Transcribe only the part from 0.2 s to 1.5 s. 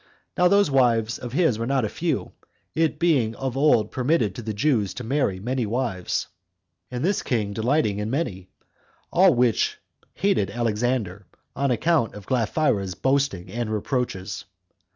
Now those wives of